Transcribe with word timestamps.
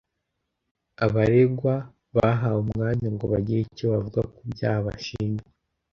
Abaregwa 1.05 1.73
bahawe 2.15 2.59
umwanya 2.65 3.07
ngo 3.13 3.25
bagire 3.31 3.59
icyo 3.67 3.85
bavuga 3.93 4.21
ku 4.33 4.41
byaha 4.51 4.79
bashinjwa 4.87 5.47